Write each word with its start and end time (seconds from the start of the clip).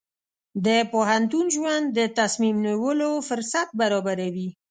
د 0.65 0.67
پوهنتون 0.91 1.45
ژوند 1.55 1.85
د 1.97 1.99
تصمیم 2.19 2.55
نیولو 2.65 3.11
فرصت 3.29 3.67
برابروي. 3.79 4.49